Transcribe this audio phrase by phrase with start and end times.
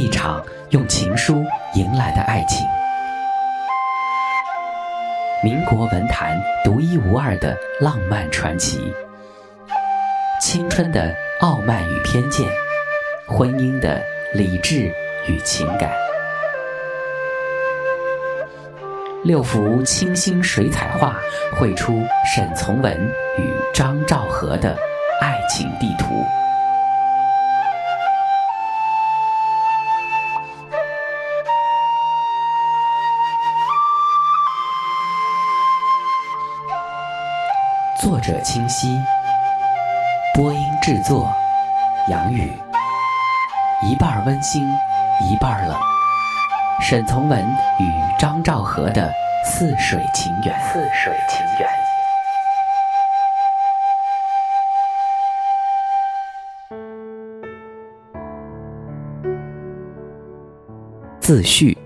[0.00, 1.44] 一场用情书
[1.74, 2.66] 迎来的爱情。
[5.44, 8.94] 民国文坛独一无二的浪漫传奇，
[10.40, 12.48] 青春的傲慢与偏见，
[13.28, 14.02] 婚姻的
[14.32, 14.90] 理智
[15.28, 15.92] 与情感。
[19.22, 21.20] 六幅清新水彩画
[21.58, 22.02] 绘出
[22.34, 22.98] 沈从文
[23.36, 24.74] 与张兆和的
[25.20, 26.24] 爱情地图。
[38.00, 38.98] 作者清晰，
[40.34, 41.30] 播音制作
[42.08, 42.50] 杨宇，
[43.82, 44.66] 一半温馨，
[45.20, 45.78] 一半冷。
[46.80, 47.46] 沈从文
[47.78, 47.84] 与
[48.18, 49.12] 张兆和的
[49.44, 50.58] 似水情缘。
[50.72, 51.68] 似水情缘。
[61.20, 61.76] 自序：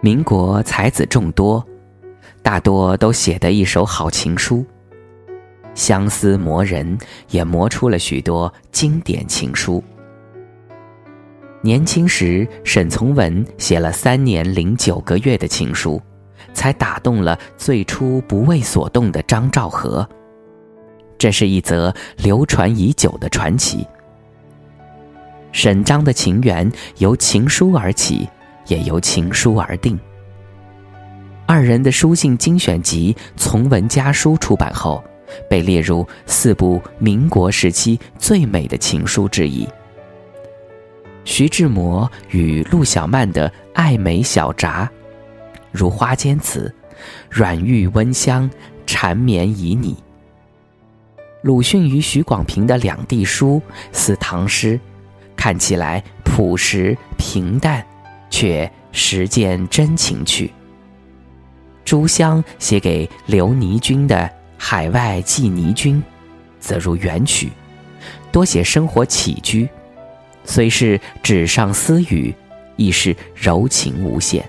[0.00, 1.62] 民国才子众多。
[2.44, 4.62] 大多都写得一手好情书，
[5.74, 6.98] 相思磨人，
[7.30, 9.82] 也磨出了许多经典情书。
[11.62, 15.98] 年轻时，沈从文写了三年零九个月的情书，
[16.52, 20.06] 才打动了最初不为所动的张兆和。
[21.16, 23.86] 这是一则流传已久的传奇。
[25.50, 28.28] 沈张的情缘由情书而起，
[28.66, 29.98] 也由情书而定。
[31.54, 35.00] 二人的书信精选集《从文家书》出版后，
[35.48, 39.64] 被列入四部民国时期最美的情书之一。
[41.24, 44.90] 徐志摩与陆小曼的爱美小札，
[45.70, 46.74] 如花间词，
[47.30, 48.50] 软玉温香，
[48.84, 49.94] 缠绵旖旎。
[51.42, 54.80] 鲁迅与许广平的两地书似唐诗，
[55.36, 57.86] 看起来朴实平淡，
[58.28, 60.52] 却实见真情趣。
[61.84, 64.16] 朱湘写给刘尼君的
[64.56, 65.96] 《海外寄尼君》，
[66.58, 67.50] 则如元曲，
[68.32, 69.68] 多写生活起居，
[70.44, 72.34] 虽是纸上私语，
[72.76, 74.44] 亦是柔情无限。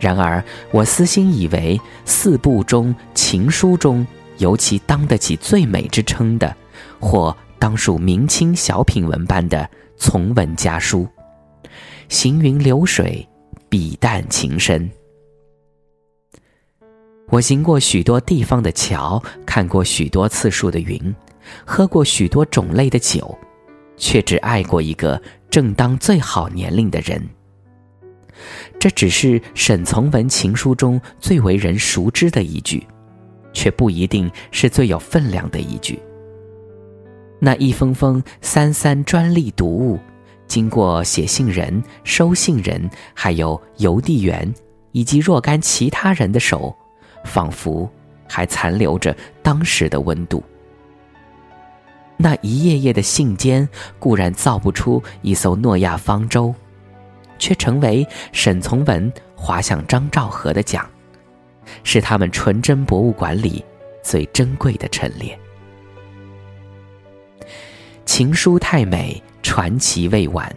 [0.00, 0.42] 然而，
[0.72, 4.06] 我私心以为四部中情书中，
[4.38, 6.56] 尤其当得起最美之称的，
[6.98, 9.58] 或当属明清小品文般的
[9.96, 11.06] 《从文家书》，
[12.08, 13.28] 行云流水，
[13.68, 14.90] 笔淡情深。
[17.30, 21.14] 我行过许多地方的桥，看过许多次数的云，
[21.64, 23.38] 喝过许多种类的酒，
[23.96, 27.24] 却只爱过一个正当最好年龄的人。
[28.80, 32.84] 这只是沈从文情书中最为人熟知的一句，
[33.52, 36.00] 却不一定是最有分量的一句。
[37.38, 40.00] 那一封封三三专利读物，
[40.48, 44.52] 经过写信人、收信人，还有邮递员
[44.90, 46.74] 以及若干其他人的手。
[47.24, 47.90] 仿佛
[48.28, 50.42] 还残留着当时的温度。
[52.16, 53.66] 那一页页的信笺
[53.98, 56.54] 固然造不出一艘诺亚方舟，
[57.38, 60.86] 却成为沈从文划向张兆和的桨，
[61.82, 63.64] 是他们纯真博物馆里
[64.02, 65.38] 最珍贵的陈列。
[68.04, 70.54] 情书太美，传奇未完。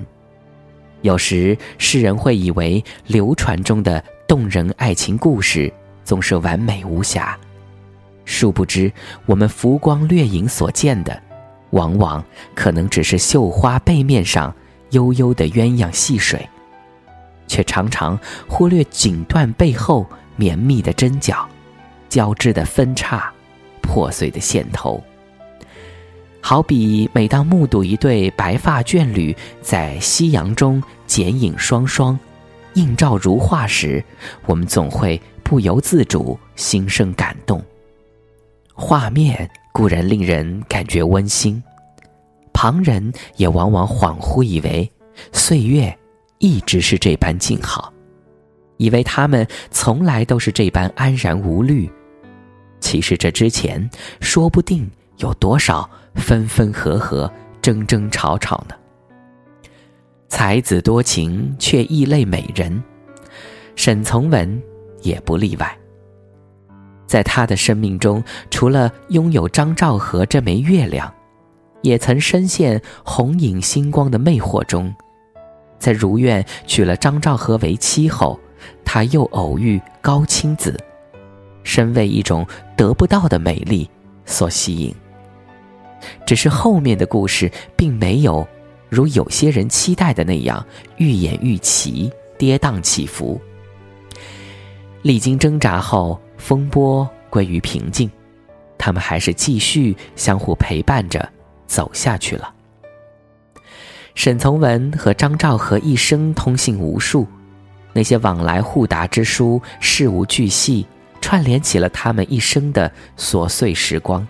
[1.02, 5.72] 有时世人会以为流传中的动人爱情故事。
[6.04, 7.38] 总是完美无瑕，
[8.26, 8.92] 殊不知
[9.26, 11.22] 我们浮光掠影所见的，
[11.72, 14.54] 往往可能只是绣花背面上
[14.92, 16.48] 悠悠的鸳鸯戏水，
[17.48, 20.06] 却常常忽略锦缎背后
[20.36, 21.48] 绵密的针脚、
[22.10, 23.32] 交织的分叉、
[23.82, 25.04] 破碎的线头。
[26.42, 32.20] 好比每当目睹一对白发眷侣在夕阳中剪影双双，
[32.74, 34.04] 映照如画时，
[34.46, 35.22] 我们总会。
[35.54, 37.64] 不由自主，心生感动。
[38.74, 41.62] 画面固然令人感觉温馨，
[42.52, 44.92] 旁人也往往恍惚以为
[45.32, 45.96] 岁月
[46.40, 47.94] 一直是这般静好，
[48.78, 51.88] 以为他们从来都是这般安然无虑。
[52.80, 53.88] 其实这之前
[54.22, 58.74] 说不定有多少分分合合、争争吵吵呢？
[60.30, 62.84] 才子多情，却异类美人。
[63.76, 64.60] 沈从文。
[65.04, 65.78] 也不例外。
[67.06, 71.14] 在他的生命中，除了拥有张兆和这枚月亮，
[71.84, 74.92] 也曾深陷红影星光的魅惑中。
[75.78, 78.40] 在如愿娶了张兆和为妻后，
[78.84, 80.80] 他又偶遇高青子，
[81.64, 83.88] 身为一种得不到的美丽
[84.26, 84.96] 所吸引。
[86.26, 88.48] 只是后面的故事并没有
[88.90, 90.66] 如有些人期待的那样
[90.98, 93.40] 愈演愈奇、跌宕起伏。
[95.04, 98.10] 历经挣扎后，风波归于平静，
[98.78, 101.30] 他们还是继续相互陪伴着
[101.68, 102.54] 走下去了。
[104.16, 107.28] 沈从文和张兆和一生通信无数，
[107.92, 110.88] 那些往来互答之书，事无巨细，
[111.20, 114.26] 串联起了他们一生的琐碎时光。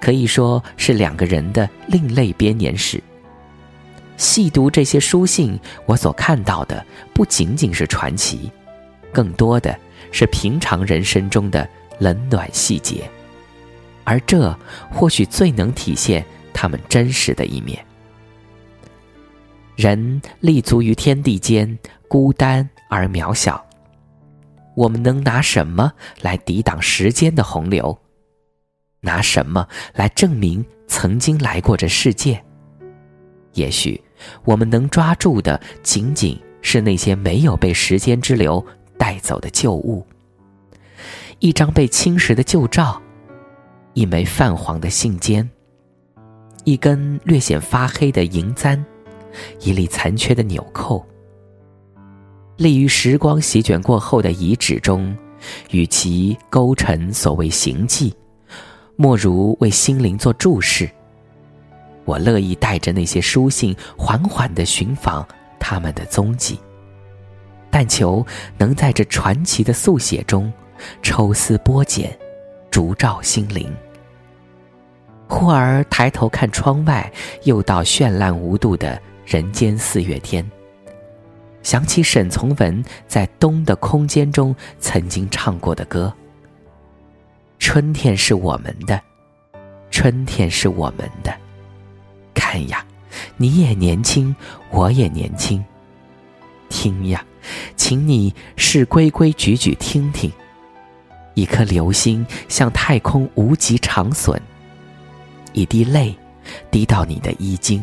[0.00, 3.00] 可以说是两个人的另类编年史。
[4.16, 8.50] 细读这些书信，我所看到的不仅仅是传奇，
[9.14, 9.74] 更多的
[10.12, 11.66] 是平常人生中的
[11.98, 13.08] 冷暖细节，
[14.04, 14.54] 而这
[14.90, 16.22] 或许最能体现
[16.52, 17.82] 他们真实的一面。
[19.76, 23.64] 人立足于天地间，孤单而渺小。
[24.76, 27.96] 我们能拿什么来抵挡时间的洪流？
[29.00, 32.42] 拿什么来证明曾经来过这世界？
[33.52, 34.02] 也许
[34.44, 38.64] 我们能抓住的仅仅是那些没有被时间之流
[38.98, 40.06] 带走的旧物：
[41.38, 43.00] 一张被侵蚀的旧照，
[43.92, 45.46] 一枚泛黄的信笺，
[46.64, 48.84] 一根略显发黑的银簪。
[49.58, 51.04] 一粒残缺的纽扣，
[52.56, 55.12] 立于时光席卷过后的遗址中，
[55.72, 58.14] 与其勾陈所谓行迹，
[58.94, 60.88] 莫如为心灵做注释。
[62.04, 65.26] 我乐意带着那些书信，缓缓的寻访
[65.58, 66.60] 他们的踪迹，
[67.74, 68.24] 但求
[68.56, 70.52] 能在这传奇的速写中，
[71.02, 72.16] 抽丝剥茧，
[72.70, 73.68] 烛照心灵。
[75.28, 77.12] 忽而抬头看窗外，
[77.42, 78.96] 又到绚烂无度的。
[79.26, 80.48] 人间四月天。
[81.64, 86.14] 想起沈从文在《冬的空间》中曾经唱过的歌
[87.58, 89.00] ：“春天是我们的，
[89.90, 91.34] 春天是我们的。
[92.34, 92.86] 看呀，
[93.36, 94.32] 你也年轻，
[94.70, 95.64] 我也年轻。
[96.84, 97.24] 听呀，
[97.76, 100.30] 请你是规规矩矩听听。
[101.32, 104.38] 一颗流星向太空无极长损，
[105.54, 106.14] 一滴泪
[106.70, 107.82] 滴到你的衣襟。”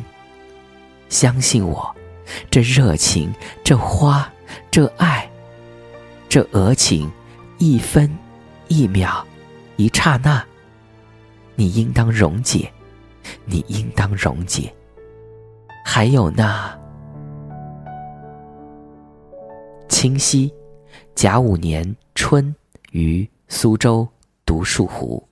[1.09, 1.95] 相信我，
[2.51, 3.33] 这热情，
[3.63, 4.31] 这花，
[4.69, 5.27] 这爱，
[6.29, 7.11] 这额情，
[7.57, 8.07] 一分
[8.67, 9.25] 一秒，
[9.77, 10.43] 一刹那，
[11.55, 12.71] 你应当溶解，
[13.45, 14.71] 你应当溶解。
[15.83, 16.71] 还有那
[20.01, 20.51] 清溪，
[21.13, 22.55] 甲午年春
[22.91, 24.07] 于苏州
[24.47, 25.23] 独墅湖。